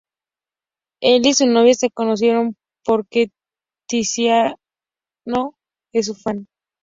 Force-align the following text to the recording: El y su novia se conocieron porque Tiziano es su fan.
El 1.01 1.27
y 1.27 1.35
su 1.35 1.45
novia 1.45 1.75
se 1.75 1.91
conocieron 1.91 2.55
porque 2.83 3.29
Tiziano 3.87 4.55
es 5.93 6.07
su 6.07 6.15
fan. 6.15 6.47